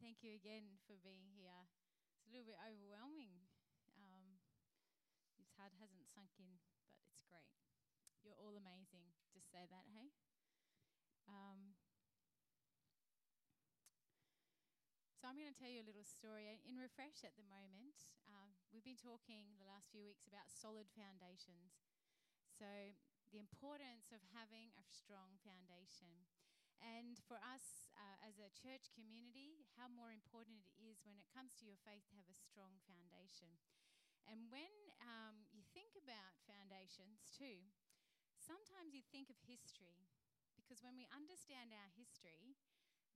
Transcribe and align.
thank 0.00 0.24
you 0.24 0.32
again 0.32 0.80
for 0.88 0.96
being 1.02 1.28
here. 1.36 1.68
It's 2.16 2.28
a 2.28 2.32
little 2.32 2.48
bit 2.48 2.60
overwhelming. 2.62 3.44
Um, 3.98 4.40
this 5.36 5.52
heart 5.58 5.74
hasn't 5.76 6.08
sunk 6.08 6.32
in, 6.38 6.56
but 6.62 6.72
it's 7.10 7.24
great. 7.26 7.50
You're 8.22 8.38
all 8.38 8.54
amazing. 8.54 9.12
Just 9.34 9.50
say 9.50 9.66
that, 9.68 9.90
hey? 9.92 10.14
Um, 11.28 11.76
so 15.18 15.28
I'm 15.28 15.36
going 15.36 15.50
to 15.50 15.58
tell 15.58 15.70
you 15.70 15.82
a 15.82 15.88
little 15.88 16.06
story. 16.06 16.48
In 16.64 16.78
Refresh 16.78 17.26
at 17.26 17.34
the 17.34 17.46
moment, 17.46 17.98
um, 18.30 18.54
we've 18.70 18.86
been 18.86 19.00
talking 19.00 19.58
the 19.58 19.68
last 19.68 19.90
few 19.90 20.06
weeks 20.06 20.30
about 20.30 20.48
solid 20.48 20.88
foundations. 20.94 21.82
So 22.54 22.68
the 23.32 23.40
importance 23.40 24.12
of 24.12 24.20
having 24.36 24.70
a 24.76 24.84
strong 24.86 25.40
foundation. 25.40 26.28
And 26.82 27.14
for 27.30 27.38
us 27.38 27.86
uh, 27.94 28.18
as 28.26 28.42
a 28.42 28.50
church 28.58 28.90
community, 28.90 29.62
how 29.78 29.86
more 29.86 30.10
important 30.10 30.58
it 30.66 30.74
is 30.82 30.98
when 31.06 31.14
it 31.14 31.30
comes 31.30 31.54
to 31.62 31.66
your 31.66 31.78
faith 31.86 32.02
to 32.10 32.18
have 32.18 32.26
a 32.26 32.34
strong 32.34 32.82
foundation. 32.90 33.54
And 34.26 34.50
when 34.50 34.74
um, 35.02 35.46
you 35.54 35.62
think 35.70 35.94
about 35.94 36.34
foundations 36.46 37.26
too, 37.30 37.70
sometimes 38.34 38.94
you 38.94 39.02
think 39.14 39.30
of 39.30 39.38
history, 39.46 40.10
because 40.58 40.82
when 40.82 40.98
we 40.98 41.06
understand 41.14 41.70
our 41.70 41.90
history, 41.94 42.58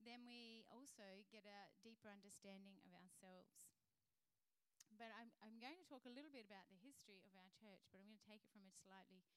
then 0.03 0.23
we 0.23 0.63
also 0.71 1.27
get 1.27 1.43
a 1.43 1.67
deeper 1.83 2.07
understanding 2.07 2.79
of 2.87 2.91
ourselves. 2.95 3.67
But 4.95 5.11
I'm, 5.19 5.29
I'm 5.43 5.59
going 5.59 5.77
to 5.77 5.87
talk 5.87 6.07
a 6.07 6.15
little 6.15 6.31
bit 6.31 6.47
about 6.47 6.71
the 6.71 6.79
history 6.79 7.21
of 7.27 7.35
our 7.35 7.51
church, 7.53 7.83
but 7.91 7.99
I'm 7.99 8.07
going 8.07 8.21
to 8.23 8.29
take 8.29 8.41
it 8.41 8.51
from 8.55 8.65
a 8.65 8.73
slightly 8.73 9.27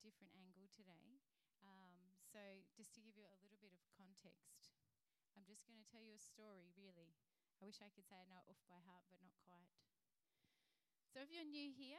different 0.00 0.32
angle 0.38 0.70
today. 0.72 1.20
Um, 1.60 1.99
so, 2.30 2.62
just 2.78 2.94
to 2.94 3.02
give 3.02 3.18
you 3.18 3.26
a 3.26 3.40
little 3.42 3.58
bit 3.58 3.74
of 3.74 3.82
context, 3.98 4.70
I'm 5.34 5.42
just 5.42 5.66
going 5.66 5.78
to 5.78 5.88
tell 5.90 6.02
you 6.02 6.14
a 6.14 6.22
story, 6.22 6.70
really. 6.78 7.18
I 7.58 7.66
wish 7.66 7.82
I 7.82 7.90
could 7.90 8.06
say 8.06 8.14
I 8.14 8.30
know 8.30 8.38
it 8.38 8.46
off 8.46 8.62
by 8.70 8.78
heart, 8.86 9.02
but 9.10 9.18
not 9.18 9.34
quite. 9.42 9.74
So, 11.10 11.18
if 11.18 11.34
you're 11.34 11.46
new 11.46 11.74
here, 11.74 11.98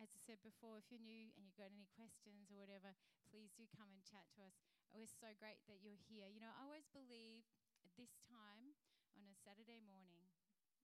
as 0.00 0.08
I 0.12 0.20
said 0.20 0.40
before, 0.40 0.80
if 0.80 0.88
you're 0.88 1.04
new 1.04 1.28
and 1.36 1.44
you've 1.44 1.60
got 1.60 1.72
any 1.72 1.88
questions 1.92 2.48
or 2.48 2.56
whatever, 2.56 2.96
please 3.28 3.52
do 3.52 3.68
come 3.68 3.92
and 3.92 4.00
chat 4.00 4.24
to 4.36 4.44
us. 4.48 4.64
It's 4.96 5.12
so 5.12 5.28
great 5.36 5.60
that 5.68 5.84
you're 5.84 6.00
here. 6.08 6.28
You 6.28 6.40
know, 6.40 6.52
I 6.56 6.64
always 6.64 6.88
believe 6.88 7.44
at 7.84 7.92
this 8.00 8.16
time 8.24 8.76
on 9.12 9.28
a 9.28 9.36
Saturday 9.36 9.80
morning, 9.84 10.24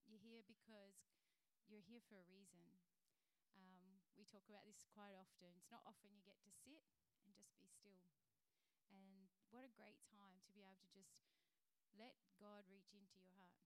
you're 0.05 0.21
here 0.21 0.45
because 0.45 1.01
you're 1.65 1.85
here 1.85 2.01
for 2.09 2.21
a 2.21 2.25
reason. 2.29 2.77
Um, 3.57 4.01
we 4.17 4.25
talk 4.29 4.45
about 4.49 4.65
this 4.69 4.85
quite 4.85 5.17
often. 5.17 5.53
It's 5.57 5.73
not 5.73 5.81
often 5.85 6.13
you 6.13 6.21
get 6.25 6.37
to 6.45 6.51
sit 6.53 6.85
and 7.25 7.33
just 7.33 7.57
be 7.57 7.65
still. 7.69 8.01
And 8.93 9.27
what 9.49 9.65
a 9.65 9.73
great 9.73 9.97
time 10.13 10.37
to 10.45 10.49
be 10.53 10.61
able 10.61 10.77
to 10.77 10.89
just 10.93 11.17
let 11.97 12.13
God 12.37 12.69
reach 12.69 12.93
into 12.93 13.17
your 13.17 13.29
heart 13.33 13.57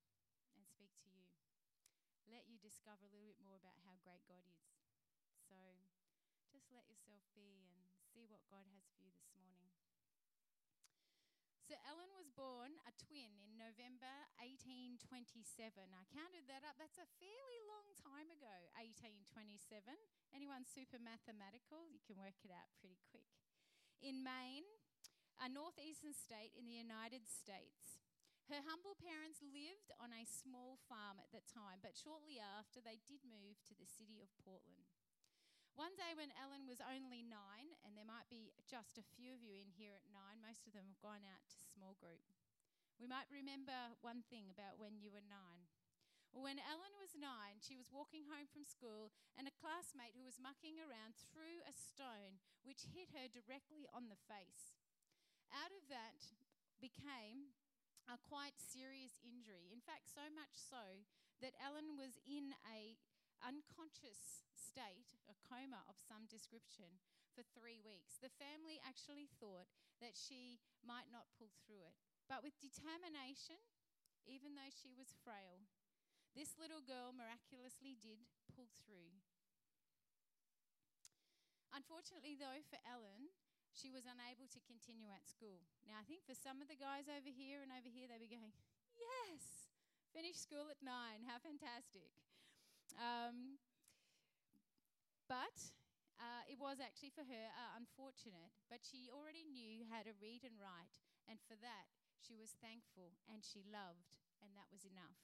and 0.56 0.64
speak 0.64 0.96
to 1.04 1.12
you. 1.12 1.28
Let 2.28 2.48
you 2.48 2.60
discover 2.60 3.08
a 3.08 3.12
little 3.12 3.28
bit 3.28 3.40
more 3.40 3.60
about 3.60 3.80
how 3.84 4.00
great 4.04 4.24
God 4.28 4.44
is. 4.48 4.72
So 5.48 5.56
just 6.52 6.72
let 6.72 6.88
yourself 6.88 7.24
be 7.36 7.60
and 7.60 7.72
see 8.12 8.28
what 8.28 8.44
God 8.52 8.68
has 8.72 8.88
for 8.92 9.04
you 9.04 9.12
this 9.16 9.32
morning. 9.36 9.68
So 11.68 11.76
Ellen 11.84 12.08
was 12.16 12.32
born 12.32 12.80
a 12.88 12.96
twin 12.96 13.44
in 13.44 13.60
November 13.60 14.32
1827. 14.40 15.44
I 15.92 16.08
counted 16.16 16.48
that 16.48 16.64
up. 16.64 16.80
That's 16.80 16.96
a 16.96 17.12
fairly 17.20 17.60
long 17.68 17.92
time 18.00 18.32
ago, 18.32 18.72
1827. 18.80 19.84
Anyone 20.32 20.64
super 20.64 20.96
mathematical? 20.96 21.84
You 21.92 22.00
can 22.08 22.16
work 22.16 22.40
it 22.48 22.56
out 22.56 22.72
pretty 22.80 22.96
quick. 23.12 23.28
In 24.00 24.24
Maine, 24.24 24.64
a 25.38 25.48
northeastern 25.48 26.14
state 26.14 26.54
in 26.58 26.66
the 26.66 26.78
United 26.78 27.26
States. 27.30 28.02
Her 28.48 28.64
humble 28.64 28.96
parents 28.96 29.44
lived 29.44 29.92
on 30.00 30.16
a 30.16 30.24
small 30.24 30.80
farm 30.88 31.20
at 31.20 31.30
that 31.36 31.52
time, 31.52 31.84
but 31.84 32.00
shortly 32.00 32.40
after 32.40 32.80
they 32.80 33.04
did 33.04 33.20
move 33.28 33.60
to 33.68 33.76
the 33.76 33.88
city 33.88 34.24
of 34.24 34.32
Portland. 34.40 34.88
One 35.76 35.94
day 35.94 36.18
when 36.18 36.34
Ellen 36.34 36.66
was 36.66 36.82
only 36.82 37.22
nine, 37.22 37.76
and 37.86 37.94
there 37.94 38.08
might 38.08 38.32
be 38.34 38.56
just 38.66 38.98
a 38.98 39.06
few 39.14 39.36
of 39.36 39.44
you 39.46 39.54
in 39.54 39.70
here 39.70 39.94
at 39.94 40.10
nine, 40.10 40.42
most 40.42 40.66
of 40.66 40.74
them 40.74 40.90
have 40.90 41.04
gone 41.04 41.22
out 41.22 41.44
to 41.54 41.70
small 41.76 41.94
group. 42.00 42.24
We 42.98 43.06
might 43.06 43.30
remember 43.30 43.94
one 44.02 44.26
thing 44.26 44.50
about 44.50 44.82
when 44.82 44.98
you 44.98 45.14
were 45.14 45.22
nine. 45.22 45.70
Well, 46.34 46.48
when 46.48 46.58
Ellen 46.58 46.96
was 46.98 47.20
nine, 47.20 47.62
she 47.62 47.78
was 47.78 47.94
walking 47.94 48.26
home 48.26 48.50
from 48.50 48.66
school, 48.66 49.14
and 49.38 49.46
a 49.46 49.54
classmate 49.54 50.18
who 50.18 50.26
was 50.26 50.42
mucking 50.42 50.82
around 50.82 51.20
threw 51.20 51.62
a 51.62 51.76
stone 51.76 52.42
which 52.66 52.90
hit 52.90 53.14
her 53.14 53.30
directly 53.30 53.86
on 53.94 54.10
the 54.10 54.18
face. 54.26 54.77
Out 55.52 55.72
of 55.72 55.84
that 55.90 56.22
became 56.80 57.56
a 58.08 58.20
quite 58.20 58.56
serious 58.60 59.20
injury. 59.24 59.68
In 59.72 59.84
fact, 59.84 60.08
so 60.08 60.28
much 60.32 60.56
so 60.56 61.04
that 61.44 61.58
Ellen 61.60 62.00
was 62.00 62.18
in 62.24 62.56
a 62.66 62.96
unconscious 63.44 64.48
state, 64.56 65.20
a 65.30 65.36
coma 65.46 65.86
of 65.86 66.00
some 66.00 66.26
description, 66.26 67.00
for 67.38 67.46
three 67.54 67.78
weeks. 67.78 68.18
The 68.18 68.34
family 68.34 68.82
actually 68.82 69.30
thought 69.38 69.70
that 70.02 70.18
she 70.18 70.58
might 70.82 71.14
not 71.14 71.30
pull 71.38 71.54
through 71.62 71.86
it. 71.86 71.94
But 72.26 72.42
with 72.42 72.58
determination, 72.58 73.62
even 74.26 74.58
though 74.58 74.74
she 74.74 74.90
was 74.98 75.14
frail, 75.22 75.70
this 76.34 76.58
little 76.58 76.82
girl 76.82 77.14
miraculously 77.14 77.94
did 77.98 78.26
pull 78.50 78.70
through. 78.74 79.22
Unfortunately, 81.70 82.34
though, 82.34 82.66
for 82.66 82.82
Ellen, 82.90 83.30
she 83.76 83.92
was 83.92 84.08
unable 84.08 84.48
to 84.52 84.60
continue 84.64 85.12
at 85.12 85.28
school. 85.28 85.66
Now, 85.86 86.00
I 86.00 86.06
think 86.08 86.24
for 86.24 86.36
some 86.38 86.64
of 86.64 86.68
the 86.72 86.80
guys 86.80 87.12
over 87.12 87.30
here 87.30 87.62
and 87.62 87.72
over 87.72 87.90
here, 87.90 88.08
they'd 88.08 88.24
be 88.24 88.32
going, 88.32 88.56
Yes, 88.98 89.70
finish 90.16 90.40
school 90.40 90.72
at 90.72 90.82
nine, 90.82 91.22
how 91.28 91.38
fantastic. 91.38 92.10
Um, 92.98 93.62
but 95.30 95.60
uh, 96.18 96.44
it 96.50 96.58
was 96.58 96.82
actually 96.82 97.14
for 97.14 97.28
her 97.28 97.46
uh, 97.54 97.78
unfortunate, 97.78 98.56
but 98.72 98.82
she 98.82 99.12
already 99.12 99.46
knew 99.46 99.86
how 99.86 100.02
to 100.02 100.18
read 100.18 100.42
and 100.42 100.58
write, 100.58 100.98
and 101.30 101.38
for 101.46 101.60
that 101.62 101.92
she 102.18 102.34
was 102.34 102.58
thankful 102.58 103.20
and 103.30 103.46
she 103.46 103.62
loved, 103.68 104.18
and 104.42 104.56
that 104.58 104.72
was 104.74 104.88
enough. 104.88 105.22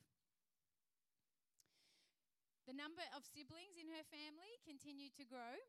The 2.69 2.77
number 2.77 3.03
of 3.11 3.27
siblings 3.27 3.75
in 3.75 3.91
her 3.91 4.05
family 4.07 4.55
continued 4.63 5.17
to 5.19 5.27
grow, 5.27 5.59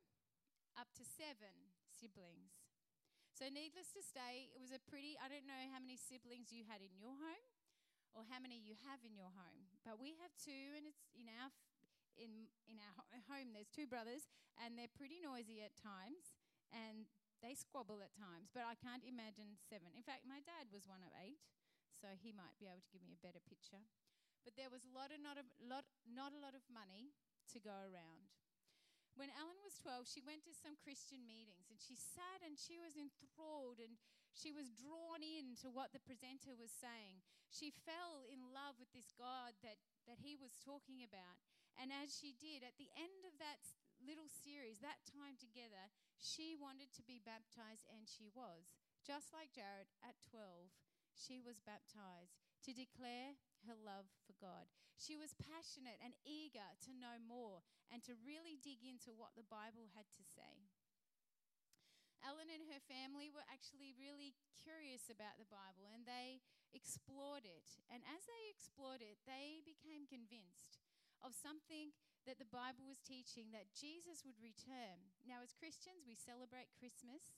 up 0.78 0.92
to 0.94 1.02
seven 1.02 1.72
siblings. 1.90 2.63
So, 3.34 3.50
needless 3.50 3.90
to 3.98 4.02
say, 4.02 4.54
it 4.54 4.62
was 4.62 4.70
a 4.70 4.78
pretty, 4.78 5.18
I 5.18 5.26
don't 5.26 5.50
know 5.50 5.58
how 5.74 5.82
many 5.82 5.98
siblings 5.98 6.54
you 6.54 6.62
had 6.70 6.78
in 6.78 6.94
your 6.94 7.18
home 7.18 7.44
or 8.14 8.22
how 8.30 8.38
many 8.38 8.62
you 8.62 8.78
have 8.86 9.02
in 9.02 9.18
your 9.18 9.34
home, 9.34 9.66
but 9.82 9.98
we 9.98 10.14
have 10.22 10.30
two, 10.38 10.78
and 10.78 10.86
it's 10.86 11.02
in 11.18 11.26
our 11.26 11.50
in, 12.14 12.46
in 12.70 12.78
our 12.78 12.94
home, 13.26 13.50
there's 13.50 13.70
two 13.74 13.90
brothers, 13.90 14.30
and 14.62 14.78
they're 14.78 14.94
pretty 14.94 15.18
noisy 15.18 15.66
at 15.66 15.74
times, 15.74 16.38
and 16.70 17.10
they 17.42 17.58
squabble 17.58 17.98
at 18.06 18.14
times, 18.14 18.54
but 18.54 18.62
I 18.62 18.78
can't 18.78 19.02
imagine 19.02 19.58
seven. 19.58 19.90
In 19.98 20.06
fact, 20.06 20.22
my 20.22 20.38
dad 20.46 20.70
was 20.70 20.86
one 20.86 21.02
of 21.02 21.10
eight, 21.18 21.42
so 21.98 22.14
he 22.14 22.30
might 22.30 22.54
be 22.62 22.70
able 22.70 22.86
to 22.86 22.92
give 22.94 23.02
me 23.02 23.18
a 23.18 23.24
better 23.24 23.42
picture. 23.42 23.82
But 24.46 24.54
there 24.54 24.70
was 24.70 24.86
a 24.86 24.92
lot 24.94 25.10
of 25.10 25.18
not, 25.18 25.42
a 25.42 25.46
lot, 25.66 25.84
not 26.06 26.30
a 26.30 26.40
lot 26.40 26.54
of 26.54 26.62
money 26.70 27.10
to 27.50 27.58
go 27.58 27.74
around. 27.74 28.30
When 29.14 29.30
Ellen 29.38 29.58
was 29.62 29.78
12, 29.78 30.10
she 30.10 30.26
went 30.26 30.42
to 30.44 30.54
some 30.54 30.74
Christian 30.82 31.22
meetings 31.22 31.70
and 31.70 31.78
she 31.78 31.94
sat 31.94 32.42
and 32.42 32.58
she 32.58 32.82
was 32.82 32.98
enthralled 32.98 33.78
and 33.78 33.94
she 34.34 34.50
was 34.50 34.74
drawn 34.74 35.22
into 35.22 35.70
what 35.70 35.94
the 35.94 36.02
presenter 36.02 36.58
was 36.58 36.74
saying. 36.74 37.22
She 37.46 37.70
fell 37.70 38.26
in 38.26 38.50
love 38.50 38.74
with 38.82 38.90
this 38.90 39.14
God 39.14 39.54
that 39.62 39.78
that 40.10 40.20
he 40.20 40.34
was 40.34 40.60
talking 40.60 41.00
about. 41.06 41.38
And 41.78 41.90
as 41.90 42.14
she 42.14 42.34
did, 42.34 42.62
at 42.62 42.78
the 42.78 42.90
end 42.94 43.22
of 43.26 43.34
that 43.38 43.62
little 44.02 44.30
series, 44.30 44.82
that 44.82 45.02
time 45.06 45.38
together, 45.38 45.90
she 46.18 46.54
wanted 46.54 46.90
to 46.94 47.02
be 47.02 47.22
baptized 47.22 47.86
and 47.90 48.06
she 48.06 48.30
was. 48.30 48.74
Just 49.02 49.34
like 49.34 49.52
Jared 49.52 49.90
at 50.00 50.16
12, 50.30 50.70
she 51.12 51.42
was 51.42 51.62
baptized 51.62 52.38
to 52.64 52.72
declare 52.72 53.36
her 53.66 53.78
love 53.78 54.08
for 54.24 54.36
God. 54.38 54.70
She 54.94 55.18
was 55.18 55.34
passionate 55.36 55.98
and 56.00 56.14
eager 56.22 56.74
to 56.86 56.92
know 56.94 57.18
more 57.18 57.66
and 57.90 58.04
to 58.06 58.16
really 58.22 58.56
dig 58.60 58.84
into 58.84 59.10
what 59.12 59.34
the 59.34 59.46
Bible 59.46 59.90
had 59.92 60.06
to 60.14 60.24
say. 60.24 60.70
Ellen 62.24 62.48
and 62.48 62.64
her 62.72 62.80
family 62.88 63.28
were 63.28 63.44
actually 63.52 63.92
really 64.00 64.32
curious 64.56 65.12
about 65.12 65.36
the 65.36 65.50
Bible 65.52 65.92
and 65.92 66.08
they 66.08 66.40
explored 66.72 67.44
it. 67.44 67.76
And 67.92 68.00
as 68.08 68.24
they 68.24 68.48
explored 68.48 69.04
it, 69.04 69.20
they 69.28 69.60
became 69.60 70.08
convinced 70.08 70.80
of 71.20 71.36
something 71.36 71.92
that 72.24 72.40
the 72.40 72.48
Bible 72.48 72.88
was 72.88 73.04
teaching 73.04 73.52
that 73.52 73.76
Jesus 73.76 74.24
would 74.24 74.40
return. 74.40 75.12
Now, 75.28 75.44
as 75.44 75.52
Christians, 75.52 76.08
we 76.08 76.16
celebrate 76.16 76.72
Christmas. 76.80 77.36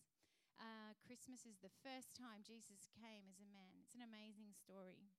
Uh, 0.56 0.94
Christmas 1.02 1.42
is 1.42 1.58
the 1.58 1.74
first 1.82 2.14
time 2.14 2.46
Jesus 2.46 2.86
came 2.94 3.26
as 3.26 3.42
a 3.42 3.50
man. 3.50 3.74
It's 3.82 3.98
an 3.98 4.06
amazing 4.06 4.54
story. 4.54 5.10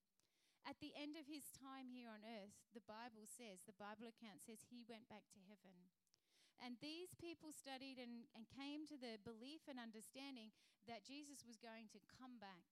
At 0.68 0.84
the 0.84 0.92
end 1.00 1.16
of 1.16 1.31
his 1.31 1.48
time 1.56 1.88
here 1.88 2.12
on 2.12 2.28
earth, 2.28 2.52
the 2.75 2.84
Bible 2.84 3.24
says, 3.24 3.64
the 3.64 3.80
Bible 3.80 4.12
account 4.12 4.44
says 4.44 4.68
he 4.68 4.84
went 4.84 5.08
back 5.08 5.24
to 5.31 5.48
heaven. 5.48 5.88
And 6.60 6.75
these 6.84 7.16
people 7.16 7.56
studied 7.56 7.98
and, 8.02 8.28
and 8.36 8.44
came 8.52 8.84
to 8.92 9.00
the 9.00 9.16
belief 9.24 9.64
and 9.72 9.80
understanding 9.80 10.52
that 10.90 11.08
Jesus 11.08 11.48
was 11.48 11.56
going 11.56 11.88
to 11.96 12.12
come 12.19 12.42
back 12.44 12.68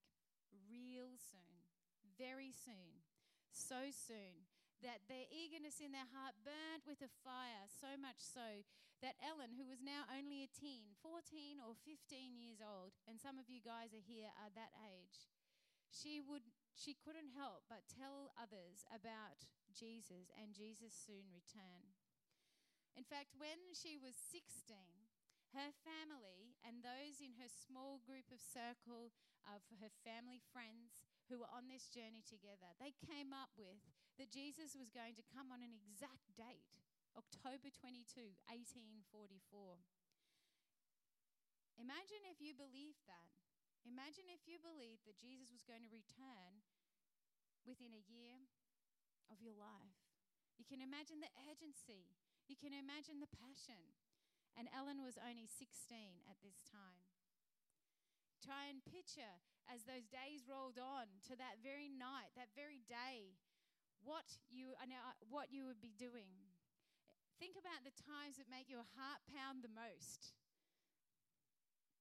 real 0.68 1.16
soon, 1.16 1.64
very 2.20 2.52
soon. 2.52 3.00
so 3.56 3.88
soon 3.88 4.44
that 4.84 5.00
their 5.08 5.24
eagerness 5.32 5.80
in 5.80 5.96
their 5.96 6.08
heart 6.12 6.36
burned 6.44 6.84
with 6.84 7.00
a 7.00 7.08
fire, 7.24 7.64
so 7.64 7.96
much 7.96 8.20
so 8.20 8.60
that 9.00 9.16
Ellen, 9.24 9.56
who 9.56 9.64
was 9.64 9.80
now 9.80 10.04
only 10.12 10.44
a 10.44 10.52
teen, 10.52 10.92
14 11.00 11.60
or 11.64 11.72
15 11.84 12.36
years 12.36 12.60
old, 12.60 12.92
and 13.08 13.16
some 13.16 13.40
of 13.40 13.48
you 13.48 13.64
guys 13.64 13.96
are 13.96 14.04
here 14.04 14.28
are 14.36 14.52
that 14.52 14.72
age, 14.84 15.28
she 15.90 16.20
would 16.20 16.46
she 16.76 16.92
couldn't 16.92 17.32
help 17.32 17.64
but 17.72 17.88
tell 17.88 18.36
others 18.36 18.84
about 18.92 19.48
Jesus 19.72 20.28
and 20.36 20.52
Jesus' 20.52 20.92
soon 20.92 21.32
return. 21.32 21.96
In 22.92 23.04
fact, 23.04 23.32
when 23.36 23.72
she 23.72 23.96
was 23.96 24.16
16, 24.16 24.76
her 25.56 25.72
family 25.84 26.56
and 26.60 26.84
those 26.84 27.20
in 27.24 27.36
her 27.40 27.48
small 27.48 28.00
group 28.04 28.28
of 28.28 28.40
circle 28.40 29.12
of 29.48 29.64
her 29.80 29.92
family 30.04 30.40
friends 30.52 31.00
who 31.28 31.40
were 31.40 31.52
on 31.52 31.68
this 31.68 31.88
journey 31.88 32.20
together, 32.24 32.76
they 32.76 32.92
came 32.92 33.32
up 33.32 33.52
with 33.56 33.80
that 34.20 34.32
Jesus 34.32 34.76
was 34.76 34.92
going 34.92 35.16
to 35.16 35.32
come 35.32 35.48
on 35.48 35.64
an 35.64 35.72
exact 35.72 36.28
date, 36.36 36.76
October 37.16 37.72
22, 37.72 38.36
1844. 38.48 39.80
Imagine 41.80 42.24
if 42.28 42.40
you 42.40 42.56
believed 42.56 43.04
that. 43.08 43.45
Imagine 43.86 44.26
if 44.28 44.42
you 44.50 44.58
believed 44.58 45.06
that 45.06 45.22
Jesus 45.22 45.54
was 45.54 45.62
going 45.62 45.86
to 45.86 45.94
return 45.94 46.66
within 47.62 47.94
a 47.94 48.06
year 48.10 48.50
of 49.30 49.38
your 49.38 49.54
life. 49.54 50.02
You 50.58 50.66
can 50.66 50.82
imagine 50.82 51.22
the 51.22 51.30
urgency, 51.46 52.10
you 52.50 52.58
can 52.58 52.74
imagine 52.74 53.22
the 53.22 53.30
passion. 53.30 53.94
And 54.56 54.72
Ellen 54.72 55.04
was 55.04 55.20
only 55.20 55.44
16 55.44 55.68
at 56.24 56.40
this 56.40 56.64
time. 56.64 57.04
Try 58.40 58.72
and 58.72 58.80
picture 58.88 59.36
as 59.68 59.84
those 59.84 60.08
days 60.08 60.48
rolled 60.48 60.80
on 60.80 61.20
to 61.28 61.36
that 61.36 61.60
very 61.60 61.92
night, 61.92 62.32
that 62.40 62.56
very 62.56 62.80
day, 62.88 63.36
what 64.00 64.40
you, 64.48 64.72
uh, 64.80 64.88
uh, 64.88 65.16
what 65.28 65.52
you 65.52 65.68
would 65.68 65.84
be 65.84 65.92
doing. 65.92 66.40
Think 67.36 67.60
about 67.60 67.84
the 67.84 67.92
times 67.92 68.40
that 68.40 68.48
make 68.48 68.72
your 68.72 68.88
heart 68.96 69.20
pound 69.28 69.60
the 69.60 69.72
most. 69.76 70.32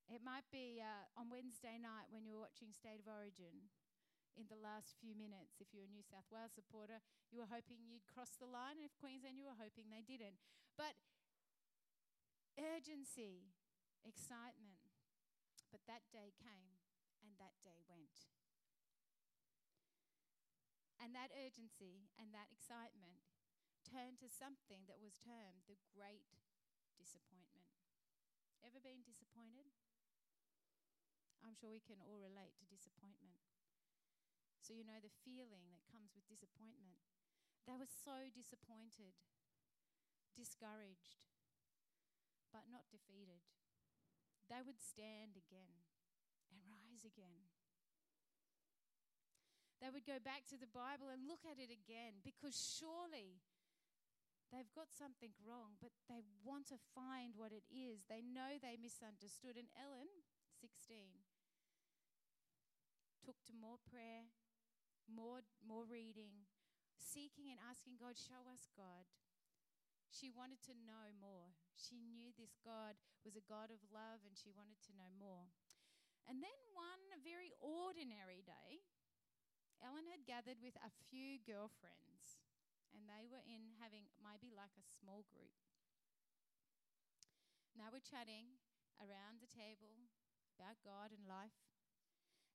It 0.06 0.22
might 0.22 0.46
be 0.54 0.78
uh, 0.78 1.10
on 1.18 1.34
Wednesday 1.34 1.82
night 1.82 2.14
when 2.14 2.30
you're 2.30 2.42
watching 2.42 2.70
State 2.70 3.02
of 3.02 3.10
Origin 3.10 3.74
in 4.38 4.46
the 4.54 4.60
last 4.60 4.94
few 5.02 5.18
minutes. 5.18 5.58
If 5.58 5.74
you're 5.74 5.90
a 5.90 5.90
New 5.90 6.06
South 6.06 6.30
Wales 6.30 6.54
supporter, 6.54 7.02
you 7.34 7.42
were 7.42 7.50
hoping 7.50 7.90
you'd 7.90 8.06
cross 8.06 8.38
the 8.38 8.46
line. 8.46 8.78
And 8.78 8.86
if 8.86 8.94
Queensland, 9.02 9.42
you 9.42 9.50
were 9.50 9.58
hoping 9.58 9.90
they 9.90 10.06
didn't. 10.06 10.38
But 10.78 10.94
urgency, 12.62 13.50
excitement. 14.06 14.94
But 15.74 15.82
that 15.90 16.06
day 16.14 16.38
came 16.38 16.78
and 17.26 17.34
that 17.42 17.58
day 17.66 17.82
went. 17.90 18.30
And 21.02 21.18
that 21.18 21.34
urgency 21.34 22.14
and 22.16 22.30
that 22.30 22.54
excitement 22.54 23.26
turned 23.82 24.22
to 24.22 24.30
something 24.30 24.86
that 24.86 25.02
was 25.02 25.18
termed 25.18 25.66
the 25.66 25.82
great 25.94 26.30
disappointment. 26.98 27.74
Ever 28.62 28.82
been 28.82 29.06
disappointed? 29.06 29.70
I'm 31.46 31.54
sure 31.54 31.70
we 31.70 31.86
can 31.86 32.02
all 32.02 32.18
relate 32.18 32.58
to 32.58 32.66
disappointment. 32.66 33.38
So, 34.58 34.74
you 34.74 34.82
know, 34.82 34.98
the 34.98 35.14
feeling 35.22 35.70
that 35.70 35.86
comes 35.94 36.18
with 36.18 36.26
disappointment. 36.26 36.98
They 37.70 37.78
were 37.78 37.90
so 37.90 38.30
disappointed, 38.34 39.14
discouraged, 40.34 41.22
but 42.50 42.66
not 42.70 42.90
defeated. 42.90 43.46
They 44.50 44.62
would 44.62 44.82
stand 44.82 45.38
again 45.38 45.86
and 46.50 46.62
rise 46.66 47.06
again. 47.06 47.50
They 49.82 49.90
would 49.90 50.06
go 50.06 50.22
back 50.22 50.46
to 50.50 50.58
the 50.58 50.70
Bible 50.70 51.10
and 51.10 51.26
look 51.26 51.42
at 51.46 51.62
it 51.62 51.74
again 51.74 52.22
because 52.22 52.54
surely 52.54 53.42
they've 54.54 54.70
got 54.78 54.94
something 54.94 55.34
wrong, 55.42 55.78
but 55.82 55.94
they 56.06 56.22
want 56.46 56.70
to 56.70 56.78
find 56.94 57.34
what 57.34 57.54
it 57.54 57.66
is. 57.70 58.06
They 58.06 58.22
know 58.22 58.62
they 58.62 58.78
misunderstood. 58.78 59.58
And 59.58 59.70
Ellen, 59.74 60.10
16, 60.62 61.10
took 61.18 61.25
to 63.48 63.54
more 63.54 63.78
prayer, 63.86 64.30
more, 65.06 65.46
more 65.62 65.86
reading, 65.86 66.50
seeking 66.98 67.50
and 67.54 67.62
asking 67.62 68.02
God, 68.02 68.18
Show 68.18 68.50
us 68.50 68.70
God. 68.74 69.06
She 70.10 70.32
wanted 70.32 70.64
to 70.70 70.78
know 70.86 71.12
more. 71.18 71.58
She 71.76 72.00
knew 72.00 72.32
this 72.34 72.56
God 72.64 72.96
was 73.28 73.36
a 73.36 73.44
God 73.44 73.68
of 73.68 73.84
love 73.92 74.24
and 74.24 74.38
she 74.38 74.54
wanted 74.54 74.80
to 74.88 74.96
know 74.96 75.12
more. 75.18 75.52
And 76.26 76.40
then 76.40 76.56
one 76.74 77.22
very 77.22 77.52
ordinary 77.62 78.42
day, 78.42 78.86
Ellen 79.84 80.08
had 80.08 80.24
gathered 80.26 80.64
with 80.64 80.74
a 80.80 80.96
few 81.12 81.38
girlfriends 81.44 82.42
and 82.96 83.06
they 83.06 83.28
were 83.28 83.44
in 83.44 83.76
having 83.82 84.08
maybe 84.24 84.56
like 84.56 84.72
a 84.80 84.88
small 84.88 85.28
group. 85.28 85.52
They 87.76 87.92
were 87.92 88.00
chatting 88.00 88.56
around 89.04 89.44
the 89.44 89.52
table 89.52 90.08
about 90.56 90.80
God 90.80 91.12
and 91.12 91.28
life. 91.28 91.75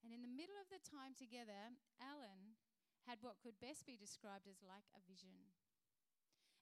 And 0.00 0.12
in 0.12 0.24
the 0.24 0.32
middle 0.32 0.56
of 0.56 0.72
the 0.72 0.80
time 0.80 1.12
together, 1.12 1.76
Ellen 2.00 2.56
had 3.04 3.20
what 3.20 3.40
could 3.40 3.60
best 3.60 3.84
be 3.84 4.00
described 4.00 4.48
as 4.48 4.64
like 4.64 4.88
a 4.96 5.04
vision. 5.04 5.52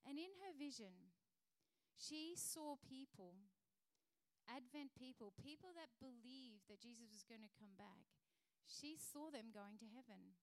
And 0.02 0.18
in 0.18 0.30
her 0.42 0.54
vision, 0.54 1.14
she 1.98 2.34
saw 2.38 2.78
people, 2.82 3.46
Advent 4.48 4.96
people, 4.96 5.36
people 5.36 5.76
that 5.76 5.92
believed 6.00 6.64
that 6.72 6.80
Jesus 6.80 7.12
was 7.12 7.26
going 7.26 7.44
to 7.44 7.58
come 7.60 7.76
back. 7.76 8.08
She 8.64 8.96
saw 8.96 9.28
them 9.28 9.52
going 9.52 9.76
to 9.82 9.92
heaven. 9.92 10.38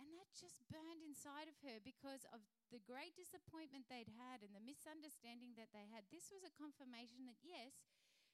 And 0.00 0.12
that 0.16 0.28
just 0.32 0.64
burned 0.68 1.00
inside 1.00 1.48
of 1.48 1.56
her 1.64 1.80
because 1.80 2.24
of 2.28 2.44
the 2.68 2.80
great 2.84 3.16
disappointment 3.16 3.88
they'd 3.88 4.12
had 4.16 4.44
and 4.44 4.52
the 4.52 4.64
misunderstanding 4.64 5.56
that 5.56 5.72
they 5.72 5.88
had. 5.88 6.08
This 6.12 6.28
was 6.28 6.44
a 6.44 6.52
confirmation 6.52 7.24
that, 7.28 7.40
yes, 7.40 7.72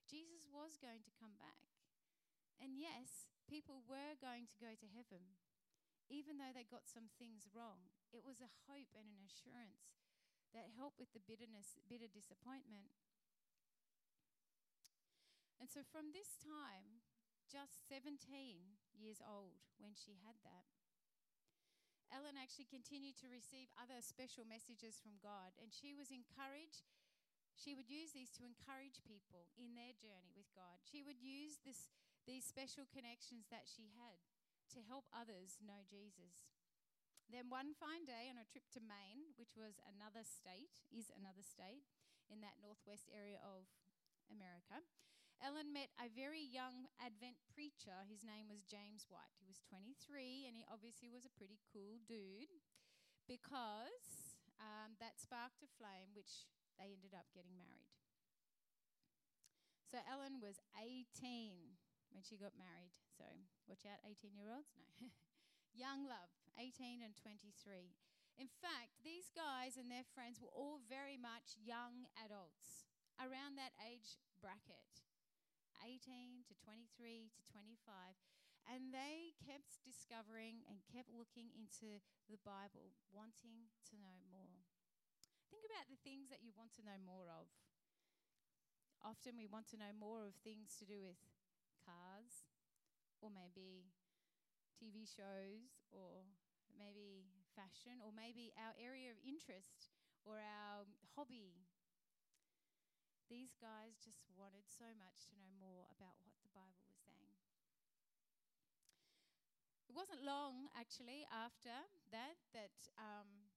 Jesus 0.07 0.47
was 0.51 0.79
going 0.79 1.07
to 1.07 1.19
come 1.19 1.39
back. 1.39 1.71
And 2.59 2.79
yes, 2.79 3.31
people 3.49 3.85
were 3.87 4.19
going 4.19 4.47
to 4.51 4.59
go 4.59 4.73
to 4.75 4.95
heaven, 4.95 5.39
even 6.11 6.37
though 6.37 6.53
they 6.53 6.67
got 6.69 6.91
some 6.91 7.09
things 7.17 7.49
wrong. 7.53 7.89
It 8.13 8.27
was 8.27 8.43
a 8.43 8.57
hope 8.69 8.93
and 8.93 9.09
an 9.09 9.25
assurance 9.25 10.03
that 10.53 10.77
helped 10.77 11.01
with 11.01 11.13
the 11.17 11.25
bitterness, 11.25 11.81
bitter 11.89 12.09
disappointment. 12.09 12.93
And 15.57 15.71
so 15.71 15.81
from 15.87 16.13
this 16.13 16.37
time, 16.43 17.07
just 17.49 17.87
17 17.89 18.19
years 18.93 19.23
old 19.23 19.63
when 19.79 19.97
she 19.97 20.19
had 20.21 20.37
that, 20.45 20.69
Ellen 22.13 22.37
actually 22.37 22.69
continued 22.69 23.17
to 23.25 23.33
receive 23.33 23.73
other 23.81 24.05
special 24.05 24.45
messages 24.45 25.01
from 25.01 25.17
God, 25.25 25.57
and 25.57 25.73
she 25.73 25.97
was 25.97 26.13
encouraged. 26.13 26.85
She 27.57 27.73
would 27.73 27.89
use 27.89 28.13
these 28.13 28.29
to 28.37 28.45
encourage 28.45 29.01
people 29.09 29.49
in 29.57 29.73
their 29.73 29.97
journey 29.97 30.37
with 30.37 30.53
God. 30.53 30.85
She 30.85 31.01
would 31.01 31.25
use 31.25 31.65
this 31.65 31.89
these 32.25 32.47
special 32.47 32.87
connections 32.89 33.51
that 33.51 33.67
she 33.67 33.91
had 33.95 34.23
to 34.73 34.81
help 34.87 35.11
others 35.13 35.61
know 35.61 35.85
Jesus. 35.85 36.49
Then 37.29 37.49
one 37.49 37.73
fine 37.77 38.05
day 38.05 38.29
on 38.29 38.37
a 38.37 38.49
trip 38.49 38.69
to 38.77 38.83
Maine, 38.83 39.33
which 39.41 39.57
was 39.57 39.81
another 39.89 40.25
state, 40.25 40.85
is 40.93 41.09
another 41.13 41.45
state 41.45 41.89
in 42.29 42.45
that 42.45 42.61
northwest 42.61 43.09
area 43.13 43.41
of 43.41 43.69
America, 44.33 44.85
Ellen 45.43 45.75
met 45.75 45.91
a 45.99 46.07
very 46.07 46.41
young 46.41 46.87
Advent 47.03 47.35
preacher. 47.51 48.07
His 48.07 48.23
name 48.23 48.47
was 48.47 48.63
James 48.63 49.11
White. 49.11 49.35
He 49.43 49.49
was 49.51 49.59
23 49.67 50.47
and 50.47 50.55
he 50.55 50.63
obviously 50.71 51.11
was 51.11 51.27
a 51.27 51.35
pretty 51.35 51.59
cool 51.67 51.99
dude 52.07 52.63
because 53.27 54.39
um, 54.63 54.95
that 55.03 55.19
sparked 55.19 55.67
a 55.67 55.71
flame, 55.75 56.15
which 56.15 56.47
they 56.79 56.95
ended 56.95 57.11
up 57.11 57.27
getting 57.35 57.59
married. 57.59 57.91
So 59.91 59.99
Ellen 60.07 60.39
was 60.39 60.63
18 60.79 61.83
when 62.13 62.23
she 62.23 62.39
got 62.39 62.55
married. 62.55 62.95
So 63.17 63.25
watch 63.67 63.85
out, 63.89 64.05
18 64.05 64.37
year 64.37 64.53
olds. 64.53 64.73
No. 65.01 65.09
Young 65.73 66.05
love, 66.05 66.29
18 66.61 67.01
and 67.01 67.17
23. 67.17 67.97
In 68.37 68.49
fact, 68.61 69.01
these 69.01 69.33
guys 69.33 69.81
and 69.81 69.89
their 69.89 70.05
friends 70.05 70.41
were 70.41 70.53
all 70.53 70.85
very 70.85 71.17
much 71.17 71.57
young 71.57 72.09
adults 72.21 72.89
around 73.17 73.57
that 73.57 73.73
age 73.81 74.21
bracket 74.41 74.93
18 75.83 76.47
to 76.47 76.55
23 76.63 77.33
to 77.35 77.43
25. 77.51 78.17
And 78.71 78.95
they 78.95 79.35
kept 79.43 79.83
discovering 79.83 80.63
and 80.71 80.87
kept 80.87 81.11
looking 81.11 81.51
into 81.51 81.99
the 82.31 82.39
Bible, 82.47 82.95
wanting 83.11 83.75
to 83.91 83.99
know 83.99 84.23
more. 84.31 84.63
Think 85.51 85.67
about 85.67 85.91
the 85.91 85.99
things 86.07 86.31
that 86.31 86.47
you 86.47 86.55
want 86.55 86.71
to 86.79 86.87
know 86.87 86.97
more 87.03 87.27
of. 87.27 87.51
Often 89.03 89.35
we 89.35 89.51
want 89.51 89.67
to 89.75 89.81
know 89.83 89.91
more 89.91 90.23
of 90.23 90.39
things 90.47 90.79
to 90.79 90.87
do 90.87 91.03
with 91.03 91.19
cars, 91.83 92.47
or 93.21 93.31
maybe 93.31 93.91
TV 94.79 95.07
shows, 95.07 95.87
or 95.91 96.25
maybe 96.75 97.29
fashion, 97.55 98.01
or 98.01 98.11
maybe 98.15 98.55
our 98.57 98.75
area 98.81 99.13
of 99.13 99.19
interest 99.23 99.93
or 100.25 100.39
our 100.39 100.87
hobby. 101.15 101.67
These 103.31 103.57
guys 103.59 103.97
just 104.03 104.29
wanted 104.37 104.69
so 104.69 104.93
much 104.99 105.27
to 105.31 105.39
know 105.39 105.51
more 105.57 105.89
about 105.89 106.21
what 106.23 106.37
the 106.45 106.53
Bible 106.53 106.85
was 106.85 107.01
saying. 107.03 107.39
It 109.89 109.95
wasn't 109.97 110.25
long, 110.25 110.69
actually, 110.77 111.25
after 111.29 111.73
that, 112.13 112.37
that 112.53 112.77
um, 112.97 113.51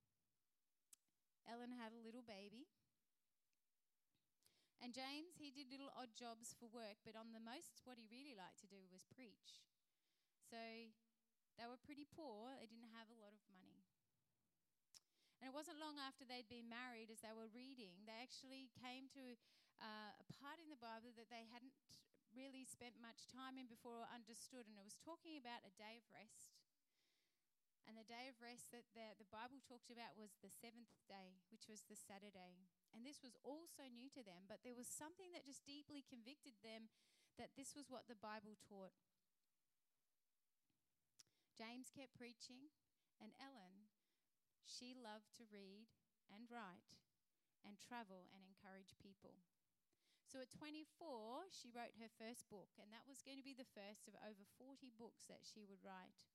Ellen 1.48 1.72
had 1.76 1.92
a 1.94 2.02
little 2.04 2.24
baby. 2.24 2.68
And 4.84 4.94
James, 4.94 5.36
he 5.40 5.50
did 5.50 5.72
little 5.72 5.92
odd 5.96 6.14
jobs 6.14 6.54
for 6.56 6.70
work, 6.70 7.02
but 7.04 7.18
on 7.18 7.34
the 7.34 7.42
most, 7.42 7.82
what 7.88 7.98
he 7.98 8.06
really 8.08 8.36
liked 8.38 8.62
to 8.62 8.70
do 8.70 8.86
was 8.92 9.08
preach. 9.10 9.66
So 10.46 10.60
they 11.58 11.66
were 11.68 11.80
pretty 11.82 12.06
poor, 12.06 12.54
they 12.56 12.70
didn't 12.70 12.94
have 12.94 13.10
a 13.10 13.18
lot 13.20 13.34
of 13.34 13.42
money. 13.50 13.82
And 15.40 15.48
it 15.52 15.56
wasn't 15.56 15.84
long 15.84 16.00
after 16.00 16.24
they'd 16.24 16.48
been 16.48 16.68
married, 16.72 17.12
as 17.12 17.22
they 17.24 17.36
were 17.36 17.52
reading, 17.52 18.04
they 18.08 18.20
actually 18.20 18.72
came 18.80 19.12
to 19.16 19.36
uh, 19.84 20.12
a 20.16 20.26
part 20.40 20.60
in 20.64 20.72
the 20.72 20.80
Bible 20.80 21.12
that 21.20 21.28
they 21.28 21.44
hadn't 21.52 21.76
really 22.32 22.64
spent 22.68 22.96
much 23.00 23.28
time 23.32 23.60
in 23.60 23.68
before 23.68 24.04
or 24.04 24.10
understood, 24.12 24.68
and 24.68 24.76
it 24.80 24.84
was 24.88 25.00
talking 25.00 25.36
about 25.40 25.64
a 25.64 25.74
day 25.76 26.00
of 26.00 26.06
rest. 26.12 26.55
And 27.86 27.94
the 27.94 28.10
day 28.10 28.26
of 28.26 28.42
rest 28.42 28.74
that 28.74 28.90
the, 28.98 29.14
the 29.22 29.30
Bible 29.30 29.62
talked 29.62 29.94
about 29.94 30.18
was 30.18 30.34
the 30.42 30.50
seventh 30.50 30.90
day, 31.06 31.38
which 31.54 31.70
was 31.70 31.86
the 31.86 31.98
Saturday. 31.98 32.66
And 32.98 33.06
this 33.06 33.22
was 33.22 33.38
also 33.46 33.86
new 33.86 34.10
to 34.18 34.26
them, 34.26 34.50
but 34.50 34.66
there 34.66 34.78
was 34.78 34.90
something 34.90 35.30
that 35.38 35.46
just 35.46 35.62
deeply 35.70 36.02
convicted 36.02 36.58
them 36.66 36.90
that 37.38 37.54
this 37.54 37.78
was 37.78 37.86
what 37.92 38.10
the 38.10 38.18
Bible 38.18 38.58
taught. 38.66 38.96
James 41.54 41.94
kept 41.94 42.18
preaching, 42.18 42.74
and 43.22 43.32
Ellen, 43.40 43.88
she 44.66 44.98
loved 44.98 45.32
to 45.40 45.48
read 45.48 45.88
and 46.28 46.50
write 46.50 46.98
and 47.64 47.78
travel 47.80 48.28
and 48.34 48.44
encourage 48.44 48.98
people. 48.98 49.40
So 50.26 50.42
at 50.42 50.52
24, 50.52 51.54
she 51.54 51.72
wrote 51.72 51.96
her 52.02 52.12
first 52.12 52.50
book, 52.52 52.76
and 52.82 52.92
that 52.92 53.08
was 53.08 53.24
going 53.24 53.40
to 53.40 53.46
be 53.46 53.56
the 53.56 53.72
first 53.78 54.10
of 54.10 54.18
over 54.20 54.44
40 54.58 54.92
books 54.98 55.30
that 55.30 55.46
she 55.46 55.64
would 55.64 55.86
write. 55.86 56.28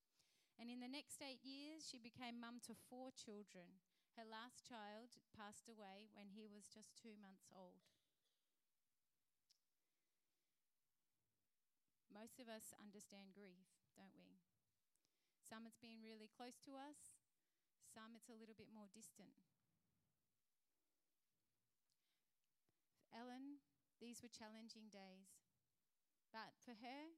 And 0.60 0.68
in 0.68 0.84
the 0.84 0.92
next 0.92 1.24
eight 1.24 1.40
years, 1.40 1.88
she 1.88 1.96
became 1.96 2.36
mum 2.36 2.60
to 2.68 2.76
four 2.76 3.08
children. 3.16 3.80
Her 4.20 4.28
last 4.28 4.60
child 4.68 5.16
passed 5.32 5.72
away 5.72 6.12
when 6.12 6.36
he 6.36 6.44
was 6.44 6.68
just 6.68 6.92
two 6.92 7.16
months 7.16 7.48
old. 7.48 7.88
Most 12.12 12.36
of 12.36 12.52
us 12.52 12.76
understand 12.76 13.32
grief, 13.32 13.72
don't 13.96 14.12
we? 14.12 14.36
Some 15.40 15.64
it's 15.64 15.80
been 15.80 16.04
really 16.04 16.28
close 16.28 16.60
to 16.68 16.76
us, 16.76 17.16
some 17.88 18.12
it's 18.12 18.28
a 18.28 18.36
little 18.36 18.52
bit 18.52 18.68
more 18.68 18.92
distant. 18.92 19.40
Ellen, 23.16 23.64
these 23.96 24.20
were 24.20 24.28
challenging 24.28 24.92
days. 24.92 25.40
But 26.28 26.52
for 26.60 26.76
her, 26.84 27.16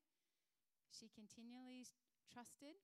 she 0.94 1.10
continually 1.10 1.82
trusted 2.30 2.78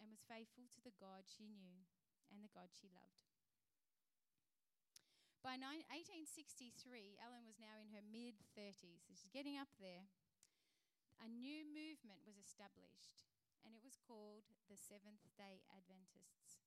and 0.00 0.08
was 0.08 0.24
faithful 0.24 0.68
to 0.72 0.80
the 0.84 0.94
God 0.96 1.28
she 1.28 1.48
knew 1.48 1.84
and 2.32 2.40
the 2.40 2.52
God 2.52 2.72
she 2.72 2.88
loved. 2.92 3.22
By 5.42 5.58
1863, 5.58 7.18
Ellen 7.18 7.42
was 7.42 7.58
now 7.58 7.82
in 7.82 7.90
her 7.90 8.04
mid 8.06 8.38
30s, 8.54 9.02
so 9.02 9.10
she's 9.10 9.34
getting 9.34 9.58
up 9.58 9.74
there. 9.82 10.06
A 11.18 11.26
new 11.26 11.66
movement 11.66 12.22
was 12.22 12.38
established 12.38 13.26
and 13.66 13.74
it 13.74 13.82
was 13.82 13.98
called 13.98 14.46
the 14.70 14.78
Seventh 14.78 15.22
day 15.34 15.62
Adventists. 15.70 16.62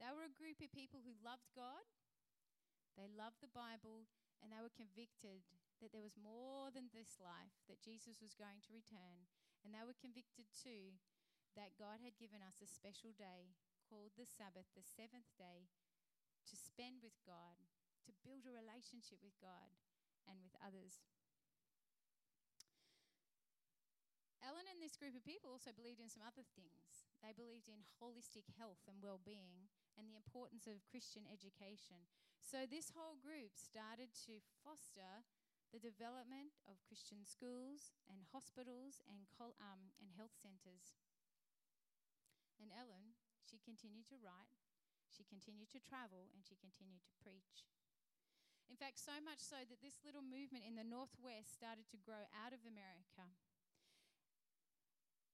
They 0.00 0.08
were 0.12 0.28
a 0.28 0.32
group 0.32 0.60
of 0.60 0.72
people 0.72 1.00
who 1.04 1.16
loved 1.24 1.48
God, 1.56 1.84
they 2.96 3.08
loved 3.08 3.44
the 3.44 3.52
Bible, 3.52 4.08
and 4.40 4.52
they 4.52 4.60
were 4.64 4.72
convicted 4.72 5.44
that 5.80 5.92
there 5.92 6.04
was 6.04 6.16
more 6.16 6.72
than 6.72 6.88
this 6.92 7.20
life, 7.20 7.52
that 7.68 7.84
Jesus 7.84 8.20
was 8.20 8.36
going 8.36 8.64
to 8.64 8.72
return. 8.72 9.28
And 9.64 9.76
they 9.76 9.84
were 9.84 9.96
convicted 9.96 10.48
too 10.52 10.96
that 11.56 11.80
God 11.80 12.04
had 12.04 12.20
given 12.20 12.44
us 12.44 12.60
a 12.60 12.68
special 12.68 13.16
day 13.16 13.56
called 13.88 14.12
the 14.14 14.28
Sabbath, 14.28 14.68
the 14.76 14.84
seventh 14.84 15.32
day, 15.40 15.72
to 16.46 16.54
spend 16.54 17.02
with 17.02 17.16
God, 17.26 17.58
to 18.06 18.14
build 18.22 18.46
a 18.46 18.54
relationship 18.54 19.18
with 19.24 19.34
God 19.42 19.74
and 20.28 20.38
with 20.38 20.54
others. 20.62 21.02
Ellen 24.44 24.68
and 24.70 24.78
this 24.78 24.94
group 24.94 25.18
of 25.18 25.26
people 25.26 25.50
also 25.50 25.74
believed 25.74 25.98
in 25.98 26.12
some 26.12 26.22
other 26.22 26.46
things. 26.54 27.08
They 27.18 27.34
believed 27.34 27.66
in 27.66 27.82
holistic 27.98 28.46
health 28.54 28.78
and 28.86 29.02
well 29.02 29.18
being 29.18 29.66
and 29.98 30.06
the 30.06 30.14
importance 30.14 30.70
of 30.70 30.86
Christian 30.86 31.26
education. 31.26 32.06
So, 32.38 32.62
this 32.62 32.94
whole 32.94 33.18
group 33.18 33.58
started 33.58 34.14
to 34.30 34.38
foster 34.62 35.26
the 35.74 35.82
development 35.82 36.54
of 36.70 36.78
Christian 36.86 37.26
schools 37.26 37.90
and 38.06 38.22
hospitals 38.30 39.02
and, 39.10 39.26
col- 39.34 39.58
um, 39.58 39.90
and 39.98 40.14
health 40.14 40.36
centres. 40.38 40.94
And 42.60 42.72
Ellen, 42.72 43.16
she 43.44 43.60
continued 43.60 44.08
to 44.10 44.18
write, 44.20 44.56
she 45.12 45.24
continued 45.24 45.70
to 45.72 45.80
travel, 45.80 46.32
and 46.34 46.42
she 46.44 46.56
continued 46.58 47.04
to 47.06 47.14
preach. 47.22 47.68
In 48.66 48.74
fact, 48.74 48.98
so 48.98 49.22
much 49.22 49.38
so 49.38 49.62
that 49.62 49.78
this 49.78 50.02
little 50.02 50.24
movement 50.24 50.66
in 50.66 50.74
the 50.74 50.86
Northwest 50.86 51.54
started 51.54 51.86
to 51.94 52.02
grow 52.02 52.26
out 52.34 52.50
of 52.50 52.66
America 52.66 53.30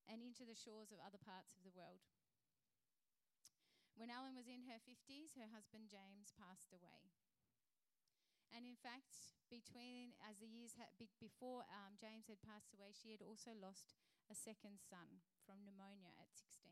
and 0.05 0.21
into 0.21 0.45
the 0.45 0.53
shores 0.53 0.93
of 0.93 1.01
other 1.01 1.17
parts 1.17 1.57
of 1.57 1.65
the 1.65 1.73
world. 1.73 2.05
When 3.97 4.13
Ellen 4.13 4.37
was 4.37 4.49
in 4.49 4.65
her 4.69 4.81
50s, 4.81 5.37
her 5.37 5.49
husband 5.53 5.89
James 5.89 6.33
passed 6.37 6.73
away. 6.73 7.09
And 8.53 8.69
in 8.69 8.77
fact, 8.77 9.33
between 9.49 10.13
as 10.21 10.37
the 10.37 10.49
years 10.49 10.77
had, 10.77 10.93
be, 11.01 11.09
before 11.17 11.65
um, 11.73 11.97
James 11.97 12.29
had 12.29 12.41
passed 12.45 12.69
away, 12.73 12.93
she 12.93 13.13
had 13.13 13.25
also 13.25 13.53
lost 13.57 13.97
a 14.29 14.37
second 14.37 14.77
son 14.77 15.25
from 15.41 15.65
pneumonia 15.65 16.13
at 16.21 16.29
16. 16.33 16.62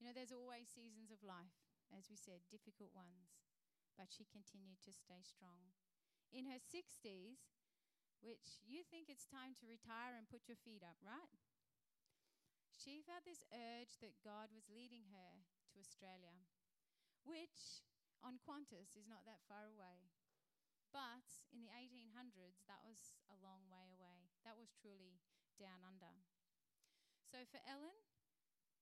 You 0.00 0.08
know, 0.08 0.16
there's 0.16 0.32
always 0.32 0.72
seasons 0.72 1.12
of 1.12 1.20
life, 1.20 1.60
as 1.92 2.08
we 2.08 2.16
said, 2.16 2.48
difficult 2.48 2.96
ones, 2.96 3.36
but 4.00 4.08
she 4.08 4.24
continued 4.24 4.80
to 4.88 4.96
stay 4.96 5.20
strong. 5.20 5.76
In 6.32 6.48
her 6.48 6.56
60s, 6.56 7.52
which 8.24 8.64
you 8.64 8.80
think 8.80 9.12
it's 9.12 9.28
time 9.28 9.52
to 9.60 9.68
retire 9.68 10.16
and 10.16 10.24
put 10.32 10.48
your 10.48 10.56
feet 10.56 10.80
up, 10.80 10.96
right? 11.04 11.36
She 12.72 13.04
felt 13.04 13.28
this 13.28 13.44
urge 13.52 14.00
that 14.00 14.24
God 14.24 14.48
was 14.56 14.72
leading 14.72 15.12
her 15.12 15.44
to 15.68 15.84
Australia, 15.84 16.48
which 17.28 17.84
on 18.24 18.40
Qantas 18.40 18.96
is 18.96 19.04
not 19.04 19.28
that 19.28 19.44
far 19.44 19.68
away. 19.68 20.08
But 20.96 21.28
in 21.52 21.60
the 21.60 21.72
1800s, 21.76 22.64
that 22.66 22.80
was 22.82 23.20
a 23.28 23.36
long 23.44 23.68
way 23.68 23.84
away. 23.92 24.32
That 24.48 24.56
was 24.56 24.72
truly 24.72 25.20
down 25.60 25.84
under. 25.84 26.24
So 27.20 27.44
for 27.46 27.60
Ellen, 27.68 28.00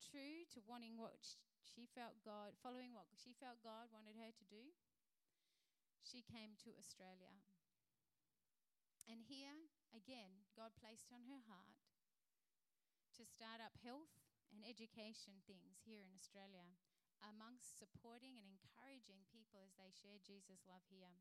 true 0.08 0.48
to 0.56 0.64
wanting 0.64 0.96
what 0.96 1.20
she 1.60 1.84
felt 1.92 2.16
God, 2.24 2.56
following 2.64 2.96
what 2.96 3.12
she 3.12 3.36
felt 3.36 3.60
God 3.60 3.92
wanted 3.92 4.16
her 4.16 4.32
to 4.32 4.46
do, 4.48 4.72
she 6.00 6.24
came 6.24 6.56
to 6.64 6.72
Australia. 6.80 7.36
And 9.04 9.20
here, 9.24 9.68
again, 9.92 10.48
God 10.56 10.72
placed 10.80 11.12
on 11.12 11.28
her 11.28 11.44
heart 11.48 11.80
to 13.16 13.24
start 13.28 13.60
up 13.60 13.76
health 13.84 14.16
and 14.48 14.64
education 14.64 15.44
things 15.44 15.84
here 15.84 16.00
in 16.00 16.16
Australia, 16.16 16.64
amongst 17.20 17.76
supporting 17.76 18.40
and 18.40 18.48
encouraging 18.48 19.28
people 19.28 19.60
as 19.60 19.76
they 19.76 19.92
share 19.92 20.22
Jesus' 20.24 20.64
love 20.64 20.84
here. 20.88 21.20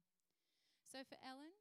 So 0.88 1.04
for 1.04 1.20
Ellen, 1.20 1.52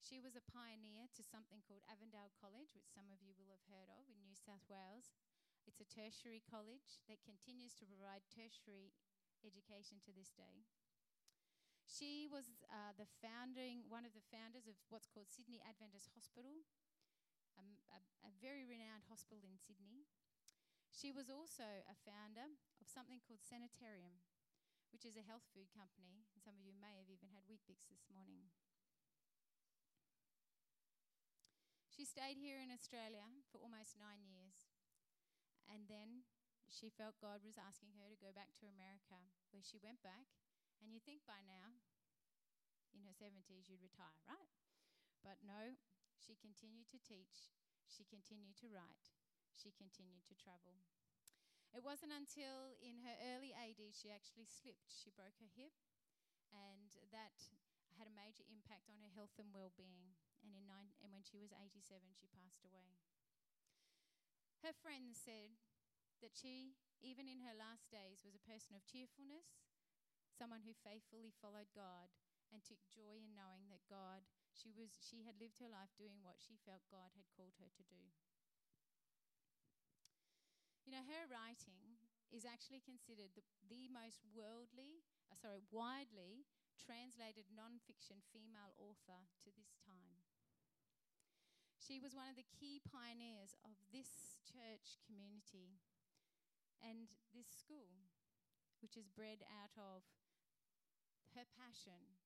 she 0.00 0.20
was 0.20 0.36
a 0.36 0.48
pioneer 0.52 1.08
to 1.16 1.24
something 1.24 1.64
called 1.64 1.84
Avondale 1.88 2.32
College, 2.36 2.72
which 2.72 2.88
some 2.92 3.08
of 3.12 3.20
you 3.20 3.36
will 3.36 3.52
have 3.52 3.64
heard 3.68 3.88
of 3.92 4.08
in 4.08 4.20
New 4.24 4.36
South 4.36 4.64
Wales. 4.68 5.16
It's 5.64 5.80
a 5.80 5.88
tertiary 5.88 6.44
college 6.44 7.00
that 7.08 7.24
continues 7.24 7.74
to 7.80 7.88
provide 7.88 8.24
tertiary 8.30 8.92
education 9.42 10.00
to 10.04 10.12
this 10.12 10.32
day. 10.32 10.64
She 11.84 12.24
was 12.24 12.64
uh, 12.72 12.96
the 12.96 13.08
founding, 13.20 13.84
one 13.92 14.08
of 14.08 14.16
the 14.16 14.24
founders 14.32 14.64
of 14.64 14.76
what's 14.88 15.08
called 15.08 15.28
Sydney 15.28 15.60
Adventist 15.60 16.12
Hospital, 16.16 16.64
a, 17.60 17.64
a, 17.92 17.98
a 18.24 18.32
very 18.40 18.64
renowned 18.64 19.04
hospital 19.08 19.44
in 19.44 19.60
Sydney. 19.60 20.08
She 20.90 21.12
was 21.12 21.28
also 21.28 21.84
a 21.84 21.96
founder 22.08 22.56
of 22.80 22.88
something 22.88 23.20
called 23.20 23.44
Sanitarium, 23.44 24.22
which 24.96 25.04
is 25.04 25.18
a 25.18 25.26
health 25.26 25.44
food 25.52 25.68
company, 25.74 26.24
and 26.32 26.40
some 26.40 26.56
of 26.56 26.64
you 26.64 26.72
may 26.72 26.96
have 26.96 27.12
even 27.12 27.34
had 27.34 27.44
Weet-Bix 27.44 27.84
this 27.90 28.08
morning. 28.08 28.48
She 31.92 32.08
stayed 32.08 32.40
here 32.40 32.58
in 32.58 32.74
Australia 32.74 33.28
for 33.52 33.62
almost 33.62 33.94
nine 34.00 34.24
years, 34.26 34.63
and 35.74 35.90
then 35.90 36.22
she 36.70 36.86
felt 36.86 37.18
God 37.18 37.42
was 37.42 37.58
asking 37.58 37.98
her 37.98 38.06
to 38.06 38.22
go 38.22 38.30
back 38.30 38.54
to 38.62 38.70
America, 38.70 39.18
where 39.50 39.66
she 39.66 39.82
went 39.82 39.98
back 40.06 40.30
and 40.78 40.94
you 40.94 41.02
think 41.02 41.26
by 41.26 41.42
now, 41.42 41.82
in 42.94 43.02
her 43.02 43.16
70s, 43.16 43.66
you'd 43.66 43.82
retire, 43.82 44.20
right? 44.30 44.52
But 45.24 45.42
no, 45.42 45.80
she 46.14 46.38
continued 46.38 46.86
to 46.94 47.00
teach, 47.02 47.50
she 47.88 48.06
continued 48.06 48.54
to 48.62 48.70
write, 48.70 49.10
she 49.56 49.74
continued 49.74 50.22
to 50.30 50.38
travel. 50.38 50.84
It 51.74 51.82
wasn't 51.82 52.14
until 52.14 52.78
in 52.78 53.02
her 53.02 53.16
early 53.34 53.50
80s 53.50 53.98
she 53.98 54.14
actually 54.14 54.46
slipped. 54.46 54.94
She 54.94 55.10
broke 55.10 55.34
her 55.42 55.50
hip, 55.58 55.74
and 56.54 56.94
that 57.10 57.34
had 57.98 58.06
a 58.06 58.14
major 58.14 58.46
impact 58.46 58.86
on 58.86 59.02
her 59.02 59.10
health 59.10 59.34
and 59.42 59.50
well 59.50 59.74
being. 59.74 60.14
And, 60.44 60.54
in 60.54 60.68
nine, 60.68 60.92
and 61.02 61.10
when 61.10 61.24
she 61.24 61.40
was 61.40 61.50
87, 61.50 61.80
she 62.14 62.28
passed 62.30 62.62
away. 62.62 62.94
Her 64.64 64.72
friends 64.72 65.20
said 65.20 65.60
that 66.24 66.32
she, 66.32 66.72
even 67.04 67.28
in 67.28 67.44
her 67.44 67.52
last 67.52 67.92
days, 67.92 68.24
was 68.24 68.32
a 68.32 68.48
person 68.48 68.72
of 68.72 68.88
cheerfulness, 68.88 69.60
someone 70.32 70.64
who 70.64 70.72
faithfully 70.72 71.36
followed 71.36 71.68
God 71.76 72.08
and 72.48 72.64
took 72.64 72.80
joy 72.88 73.20
in 73.20 73.36
knowing 73.36 73.68
that 73.68 73.84
God, 73.92 74.24
she, 74.56 74.72
was, 74.72 74.96
she 75.04 75.28
had 75.28 75.36
lived 75.36 75.60
her 75.60 75.68
life 75.68 75.92
doing 76.00 76.24
what 76.24 76.40
she 76.40 76.56
felt 76.64 76.88
God 76.88 77.12
had 77.12 77.28
called 77.36 77.60
her 77.60 77.68
to 77.76 77.84
do. 77.84 78.08
You 80.88 80.96
know, 80.96 81.04
her 81.04 81.28
writing 81.28 82.00
is 82.32 82.44
actually 82.44 82.84
considered 82.84 83.32
the, 83.36 83.44
the 83.68 83.88
most 83.88 84.24
worldly, 84.32 85.04
uh, 85.32 85.36
sorry, 85.36 85.64
widely 85.72 86.44
translated 86.76 87.48
non-fiction 87.48 88.20
female 88.32 88.76
author 88.76 89.24
to 89.44 89.48
this 89.56 89.72
time. 89.80 90.03
She 91.84 92.00
was 92.00 92.16
one 92.16 92.32
of 92.32 92.40
the 92.40 92.48
key 92.48 92.80
pioneers 92.80 93.52
of 93.60 93.76
this 93.92 94.40
church 94.40 94.96
community 95.04 95.76
and 96.80 97.12
this 97.36 97.44
school, 97.44 98.08
which 98.80 98.96
is 98.96 99.12
bred 99.12 99.44
out 99.52 99.76
of 99.76 100.00
her 101.36 101.44
passion 101.44 102.16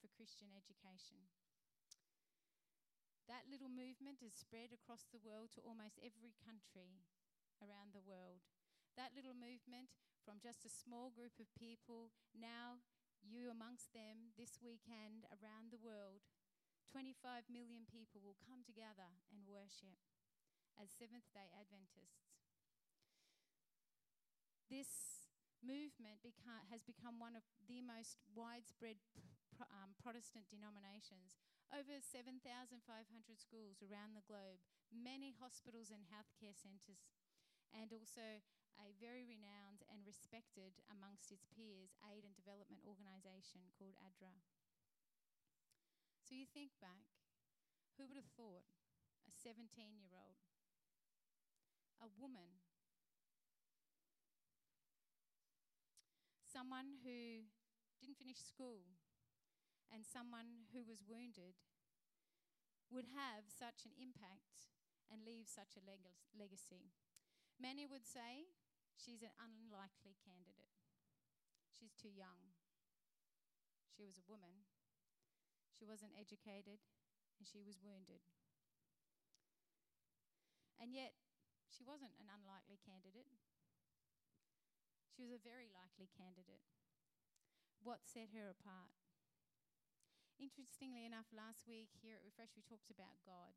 for 0.00 0.08
Christian 0.08 0.48
education. 0.48 1.28
That 3.28 3.44
little 3.52 3.68
movement 3.68 4.24
has 4.24 4.32
spread 4.32 4.72
across 4.72 5.04
the 5.12 5.20
world 5.20 5.52
to 5.52 5.66
almost 5.68 6.00
every 6.00 6.32
country 6.40 7.04
around 7.60 7.92
the 7.92 8.00
world. 8.00 8.48
That 8.96 9.12
little 9.12 9.36
movement 9.36 9.92
from 10.24 10.40
just 10.40 10.64
a 10.64 10.72
small 10.72 11.12
group 11.12 11.36
of 11.36 11.52
people, 11.52 12.16
now 12.32 12.80
you 13.20 13.52
amongst 13.52 13.92
them 13.92 14.32
this 14.40 14.56
weekend 14.64 15.28
around 15.28 15.68
the 15.68 15.84
world, 15.84 16.24
25 16.90 17.50
million 17.50 17.86
people 17.90 18.22
will 18.22 18.38
come 18.46 18.62
together 18.62 19.10
and 19.30 19.42
worship 19.46 19.98
as 20.78 20.92
Seventh 20.92 21.26
day 21.32 21.48
Adventists. 21.56 22.30
This 24.66 24.90
movement 25.62 26.20
beca- 26.22 26.66
has 26.70 26.82
become 26.82 27.18
one 27.22 27.34
of 27.38 27.46
the 27.70 27.80
most 27.82 28.18
widespread 28.34 28.98
pr- 29.54 29.70
um, 29.70 29.94
Protestant 29.98 30.46
denominations. 30.50 31.38
Over 31.70 31.98
7,500 31.98 32.78
schools 33.34 33.82
around 33.82 34.14
the 34.14 34.26
globe, 34.26 34.62
many 34.90 35.34
hospitals 35.34 35.90
and 35.90 36.06
healthcare 36.06 36.54
centres, 36.54 37.10
and 37.74 37.90
also 37.90 38.42
a 38.78 38.92
very 39.02 39.26
renowned 39.26 39.82
and 39.90 40.04
respected 40.06 40.78
amongst 40.92 41.32
its 41.32 41.48
peers 41.48 41.96
aid 42.06 42.22
and 42.22 42.36
development 42.36 42.84
organisation 42.86 43.66
called 43.74 43.98
ADRA. 43.98 44.36
So 46.26 46.34
you 46.34 46.44
think 46.50 46.72
back, 46.82 47.06
who 47.96 48.06
would 48.10 48.16
have 48.18 48.26
thought 48.34 48.66
a 49.28 49.30
17 49.30 49.94
year 49.94 50.10
old, 50.10 50.42
a 52.02 52.08
woman, 52.18 52.58
someone 56.42 56.98
who 57.06 57.46
didn't 58.02 58.18
finish 58.18 58.42
school, 58.42 58.82
and 59.94 60.02
someone 60.02 60.66
who 60.74 60.82
was 60.82 61.06
wounded 61.06 61.54
would 62.90 63.06
have 63.14 63.46
such 63.46 63.86
an 63.86 63.94
impact 63.94 64.66
and 65.06 65.22
leave 65.22 65.46
such 65.46 65.78
a 65.78 65.84
leg- 65.86 66.10
legacy? 66.34 66.90
Many 67.60 67.86
would 67.86 68.02
say 68.06 68.50
she's 68.98 69.22
an 69.22 69.34
unlikely 69.38 70.18
candidate. 70.26 70.74
She's 71.70 71.94
too 71.94 72.10
young. 72.10 72.50
She 73.94 74.02
was 74.02 74.18
a 74.18 74.26
woman. 74.26 74.66
She 75.76 75.84
wasn't 75.84 76.16
educated 76.16 76.80
and 77.36 77.44
she 77.44 77.60
was 77.60 77.76
wounded. 77.84 78.24
And 80.80 80.96
yet, 80.96 81.12
she 81.68 81.84
wasn't 81.84 82.16
an 82.16 82.32
unlikely 82.32 82.80
candidate. 82.80 83.28
She 85.12 85.20
was 85.20 85.32
a 85.32 85.40
very 85.40 85.68
likely 85.72 86.08
candidate. 86.16 86.64
What 87.80 88.08
set 88.08 88.32
her 88.32 88.48
apart? 88.48 88.92
Interestingly 90.36 91.04
enough, 91.08 91.28
last 91.32 91.64
week 91.64 91.92
here 92.00 92.16
at 92.20 92.24
Refresh, 92.24 92.52
we 92.56 92.64
talked 92.64 92.92
about 92.92 93.20
God. 93.24 93.56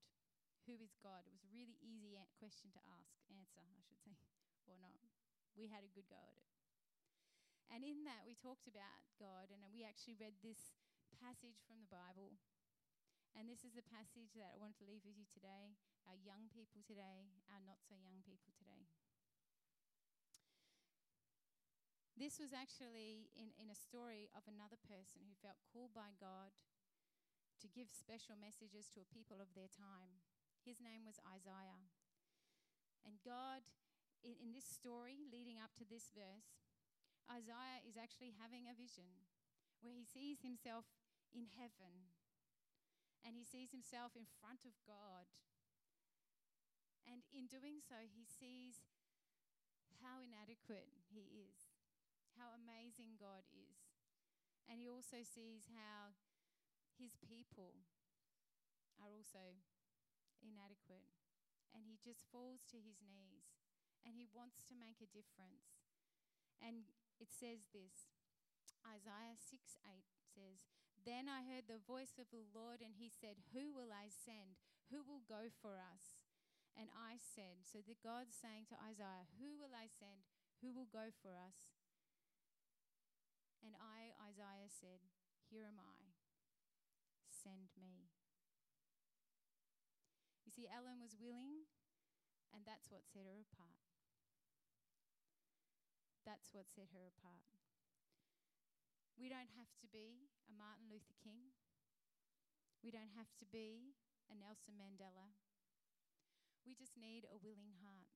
Who 0.67 0.79
is 0.79 0.95
God? 1.03 1.27
It 1.27 1.35
was 1.35 1.43
a 1.43 1.51
really 1.51 1.75
easy 1.83 2.15
a- 2.15 2.31
question 2.39 2.71
to 2.71 2.81
ask, 2.87 3.19
answer, 3.27 3.59
I 3.59 3.83
should 3.83 3.99
say, 3.99 4.15
or 4.71 4.79
not. 4.79 4.95
We 5.59 5.67
had 5.67 5.83
a 5.83 5.91
good 5.91 6.07
go 6.07 6.19
at 6.19 6.39
it. 6.39 6.47
And 7.67 7.83
in 7.83 8.07
that, 8.07 8.23
we 8.23 8.33
talked 8.33 8.71
about 8.71 9.03
God, 9.19 9.51
and 9.51 9.59
we 9.75 9.83
actually 9.83 10.15
read 10.15 10.39
this 10.39 10.78
passage 11.17 11.57
from 11.65 11.81
the 11.81 11.89
Bible. 11.89 12.37
And 13.33 13.49
this 13.49 13.65
is 13.65 13.73
the 13.73 13.85
passage 13.85 14.33
that 14.37 14.53
I 14.53 14.61
want 14.61 14.77
to 14.81 14.87
leave 14.89 15.05
with 15.05 15.17
you 15.17 15.29
today, 15.29 15.77
our 16.05 16.17
young 16.17 16.49
people 16.49 16.81
today, 16.85 17.33
our 17.49 17.61
not 17.61 17.81
so 17.85 17.97
young 17.97 18.21
people 18.25 18.53
today. 18.57 18.89
This 22.19 22.35
was 22.35 22.51
actually 22.51 23.31
in, 23.31 23.55
in 23.55 23.71
a 23.71 23.79
story 23.79 24.27
of 24.35 24.43
another 24.43 24.75
person 24.75 25.23
who 25.23 25.39
felt 25.39 25.63
called 25.71 25.95
by 25.95 26.11
God 26.19 26.51
to 27.63 27.71
give 27.71 27.87
special 27.87 28.35
messages 28.35 28.91
to 28.91 28.99
a 28.99 29.07
people 29.07 29.39
of 29.39 29.55
their 29.55 29.71
time. 29.71 30.19
His 30.67 30.83
name 30.83 31.07
was 31.07 31.23
Isaiah. 31.23 31.87
And 33.07 33.23
God, 33.23 33.63
in, 34.19 34.35
in 34.35 34.51
this 34.51 34.67
story 34.67 35.31
leading 35.31 35.63
up 35.63 35.71
to 35.79 35.87
this 35.87 36.11
verse, 36.11 36.59
Isaiah 37.31 37.87
is 37.87 37.95
actually 37.95 38.35
having 38.35 38.67
a 38.67 38.75
vision 38.75 39.29
where 39.79 39.95
he 39.95 40.03
sees 40.03 40.43
himself 40.43 40.91
in 41.33 41.49
heaven 41.57 42.09
and 43.23 43.35
he 43.35 43.43
sees 43.43 43.75
himself 43.75 44.15
in 44.15 44.27
front 44.39 44.63
of 44.63 44.75
God. 44.87 45.27
And 47.03 47.25
in 47.33 47.49
doing 47.49 47.81
so, 47.81 47.97
he 48.05 48.23
sees 48.23 48.85
how 49.99 50.23
inadequate 50.23 50.87
he 51.09 51.29
is, 51.43 51.73
how 52.37 52.55
amazing 52.55 53.19
God 53.19 53.43
is. 53.51 53.91
And 54.69 54.79
he 54.79 54.87
also 54.87 55.25
sees 55.25 55.67
how 55.73 56.15
his 56.95 57.17
people 57.19 57.81
are 59.01 59.09
also 59.09 59.57
inadequate. 60.39 61.09
And 61.73 61.85
he 61.85 61.97
just 61.99 62.25
falls 62.29 62.63
to 62.71 62.77
his 62.79 63.01
knees 63.01 63.57
and 64.05 64.15
he 64.15 64.29
wants 64.31 64.63
to 64.69 64.77
make 64.77 65.01
a 65.03 65.09
difference. 65.09 65.81
And 66.61 66.87
it 67.19 67.33
says 67.33 67.67
this 67.73 68.09
Isaiah 68.85 69.37
6 69.37 69.59
8 69.85 70.05
says, 70.33 70.69
Then 71.07 71.31
I 71.31 71.47
heard 71.47 71.65
the 71.67 71.81
voice 71.87 72.19
of 72.19 72.27
the 72.29 72.43
Lord, 72.51 72.83
and 72.83 72.95
he 72.99 73.07
said, 73.07 73.39
Who 73.55 73.71
will 73.71 73.91
I 73.91 74.11
send? 74.11 74.59
Who 74.91 75.05
will 75.05 75.23
go 75.23 75.47
for 75.63 75.79
us? 75.79 76.19
And 76.75 76.91
I 76.95 77.19
said, 77.19 77.63
So 77.63 77.79
the 77.79 77.99
God 77.99 78.31
saying 78.31 78.67
to 78.71 78.77
Isaiah, 78.79 79.27
Who 79.39 79.55
will 79.59 79.71
I 79.71 79.87
send? 79.87 80.27
Who 80.59 80.75
will 80.75 80.89
go 80.91 81.11
for 81.23 81.35
us? 81.35 81.79
And 83.63 83.75
I, 83.75 84.15
Isaiah, 84.19 84.71
said, 84.71 85.03
Here 85.47 85.67
am 85.67 85.79
I. 85.79 86.15
Send 87.27 87.71
me. 87.79 88.11
You 90.47 90.51
see, 90.51 90.67
Ellen 90.67 90.99
was 90.99 91.15
willing, 91.19 91.67
and 92.51 92.63
that's 92.67 92.91
what 92.91 93.07
set 93.07 93.23
her 93.23 93.39
apart. 93.39 93.79
That's 96.25 96.51
what 96.51 96.67
set 96.67 96.91
her 96.91 97.07
apart. 97.07 97.68
We 99.19 99.27
don't 99.27 99.51
have 99.59 99.75
to 99.83 99.87
be 99.91 100.31
a 100.47 100.55
Martin 100.55 100.87
Luther 100.87 101.11
King. 101.19 101.51
We 102.79 102.87
don't 102.87 103.11
have 103.19 103.27
to 103.43 103.45
be 103.51 103.91
a 104.31 104.35
Nelson 104.39 104.79
Mandela. 104.79 105.35
We 106.63 106.71
just 106.71 106.95
need 106.95 107.27
a 107.27 107.35
willing 107.35 107.75
heart. 107.83 108.15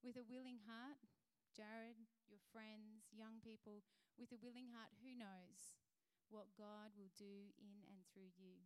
With 0.00 0.16
a 0.16 0.24
willing 0.24 0.64
heart, 0.64 1.04
Jared, 1.52 2.00
your 2.32 2.40
friends, 2.48 3.12
young 3.12 3.44
people, 3.44 3.84
with 4.16 4.32
a 4.32 4.40
willing 4.40 4.72
heart, 4.72 4.96
who 5.04 5.12
knows 5.12 5.76
what 6.32 6.56
God 6.56 6.96
will 6.96 7.12
do 7.12 7.52
in 7.60 7.84
and 7.84 8.00
through 8.08 8.32
you? 8.40 8.56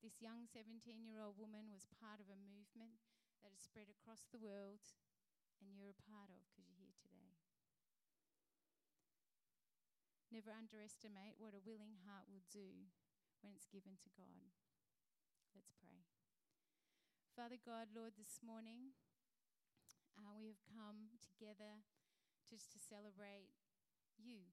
This 0.00 0.24
young 0.24 0.48
17 0.48 1.04
year 1.04 1.20
old 1.20 1.36
woman 1.36 1.68
was 1.68 1.84
part 2.00 2.16
of 2.16 2.32
a 2.32 2.40
movement 2.40 2.96
that 3.44 3.52
has 3.52 3.60
spread 3.60 3.92
across 3.92 4.24
the 4.32 4.40
world, 4.40 4.80
and 5.60 5.76
you're 5.76 5.92
a 5.92 6.04
part 6.08 6.32
of 6.32 6.40
because 6.48 6.72
you're 6.72 6.80
here 6.80 6.96
today. 6.96 7.36
Never 10.32 10.48
underestimate 10.48 11.36
what 11.36 11.52
a 11.52 11.60
willing 11.60 12.00
heart 12.08 12.24
will 12.24 12.40
do 12.48 12.88
when 13.44 13.52
it's 13.52 13.68
given 13.68 14.00
to 14.00 14.08
God. 14.16 14.48
Let's 15.52 15.76
pray. 15.76 16.08
Father 17.36 17.60
God, 17.60 17.92
Lord, 17.92 18.16
this 18.16 18.40
morning 18.40 18.96
uh, 20.16 20.32
we 20.40 20.48
have 20.48 20.64
come 20.64 21.20
together 21.20 21.84
just 22.48 22.72
to 22.72 22.80
celebrate 22.80 23.52
you. 24.16 24.48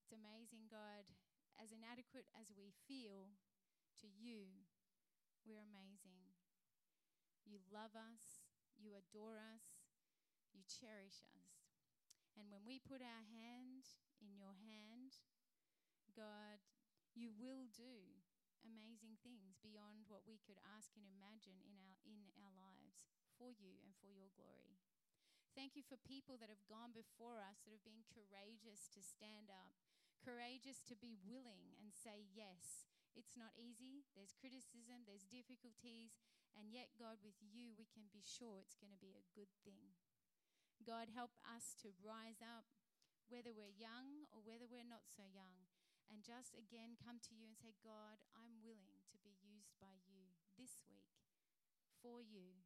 It's 0.00 0.16
amazing, 0.16 0.64
God, 0.72 1.04
as 1.60 1.68
inadequate 1.68 2.24
as 2.32 2.48
we 2.56 2.72
feel 2.88 3.36
to 4.00 4.08
you, 4.08 4.48
we're 5.44 5.60
amazing. 5.60 6.24
You 7.44 7.60
love 7.68 7.92
us, 7.92 8.48
you 8.80 8.96
adore 8.96 9.36
us, 9.36 9.92
you 10.56 10.64
cherish 10.64 11.20
us. 11.20 11.68
And 12.32 12.48
when 12.48 12.64
we 12.64 12.80
put 12.80 13.04
our 13.04 13.28
hand 13.28 13.84
in 14.22 14.38
your 14.38 14.54
hand, 14.62 15.18
God, 16.14 16.62
you 17.12 17.34
will 17.34 17.66
do 17.74 18.22
amazing 18.62 19.18
things 19.26 19.58
beyond 19.58 20.06
what 20.06 20.22
we 20.22 20.38
could 20.46 20.58
ask 20.62 20.94
and 20.94 21.04
imagine 21.04 21.58
in 21.66 21.74
our, 21.74 21.98
in 22.06 22.30
our 22.38 22.54
lives 22.54 23.02
for 23.34 23.50
you 23.50 23.82
and 23.82 23.90
for 23.98 24.08
your 24.14 24.30
glory. 24.38 24.78
Thank 25.52 25.74
you 25.76 25.84
for 25.84 26.00
people 26.00 26.40
that 26.40 26.48
have 26.48 26.70
gone 26.70 26.96
before 26.96 27.42
us 27.42 27.60
that 27.66 27.74
have 27.74 27.84
been 27.84 28.08
courageous 28.08 28.88
to 28.96 29.04
stand 29.04 29.52
up, 29.52 29.76
courageous 30.22 30.80
to 30.88 30.96
be 30.96 31.18
willing 31.20 31.76
and 31.76 31.92
say 31.92 32.24
yes. 32.32 32.88
It's 33.12 33.36
not 33.36 33.52
easy. 33.60 34.08
There's 34.16 34.32
criticism, 34.32 35.04
there's 35.04 35.28
difficulties, 35.28 36.16
and 36.56 36.72
yet, 36.72 36.92
God, 36.96 37.20
with 37.20 37.36
you, 37.40 37.76
we 37.76 37.88
can 37.92 38.08
be 38.08 38.24
sure 38.24 38.56
it's 38.56 38.80
going 38.80 38.92
to 38.92 39.04
be 39.04 39.12
a 39.12 39.28
good 39.36 39.52
thing. 39.64 39.96
God, 40.84 41.12
help 41.12 41.36
us 41.44 41.76
to 41.84 41.92
rise 42.00 42.40
up, 42.40 42.64
whether 43.32 43.48
we're 43.56 43.72
young 43.72 44.28
or 44.28 44.44
whether 44.44 44.68
we're 44.68 44.84
not 44.84 45.08
so 45.08 45.24
young, 45.24 45.64
and 46.12 46.20
just 46.20 46.52
again 46.52 47.00
come 47.00 47.16
to 47.24 47.32
you 47.32 47.48
and 47.48 47.56
say, 47.56 47.72
God, 47.80 48.20
I'm 48.36 48.60
willing 48.60 49.00
to 49.08 49.16
be 49.24 49.32
used 49.40 49.72
by 49.80 49.96
you 50.04 50.36
this 50.60 50.84
week, 50.84 51.16
for 52.04 52.20
you, 52.20 52.60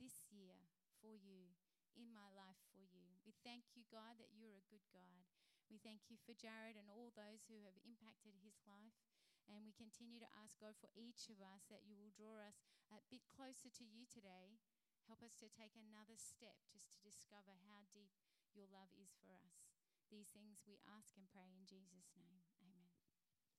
this 0.00 0.24
year, 0.32 0.72
for 1.04 1.12
you 1.12 1.52
in 1.92 2.08
my 2.08 2.32
life 2.32 2.64
for 2.72 2.80
you. 2.80 3.20
We 3.28 3.36
thank 3.44 3.76
you, 3.76 3.84
God, 3.92 4.16
that 4.16 4.32
you're 4.32 4.56
a 4.56 4.70
good 4.72 4.88
God. 4.88 5.28
We 5.68 5.76
thank 5.76 6.08
you 6.08 6.16
for 6.16 6.32
Jared 6.32 6.80
and 6.80 6.88
all 6.88 7.12
those 7.12 7.44
who 7.46 7.60
have 7.68 7.76
impacted 7.84 8.40
his 8.40 8.56
life. 8.64 8.96
And 9.46 9.66
we 9.66 9.74
continue 9.74 10.22
to 10.22 10.34
ask 10.40 10.56
God 10.62 10.78
for 10.78 10.90
each 10.94 11.26
of 11.28 11.42
us 11.42 11.66
that 11.68 11.82
you 11.84 11.98
will 11.98 12.14
draw 12.14 12.40
us 12.40 12.62
a 12.88 13.02
bit 13.10 13.26
closer 13.26 13.68
to 13.68 13.84
you 13.84 14.06
today. 14.06 14.58
Help 15.10 15.26
us 15.26 15.34
to 15.42 15.50
take 15.50 15.74
another 15.74 16.14
step 16.16 16.58
just 16.70 16.94
to 16.94 17.02
discover 17.02 17.58
how 17.66 17.86
deep 17.90 18.14
your 18.54 18.70
love 18.70 18.94
is 18.94 19.14
for 19.18 19.34
us. 19.42 19.69
These 20.10 20.34
things 20.34 20.58
we 20.66 20.74
ask 20.90 21.14
and 21.14 21.30
pray 21.30 21.54
in 21.54 21.62
Jesus' 21.70 22.10
name. 22.18 22.42